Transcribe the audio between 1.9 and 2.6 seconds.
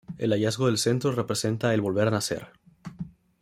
a nacer.